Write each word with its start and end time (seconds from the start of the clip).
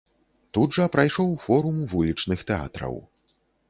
Тут 0.57 0.77
жа 0.77 0.87
прайшоў 0.95 1.29
форум 1.45 1.79
вулічных 1.95 2.39
тэатраў. 2.53 3.03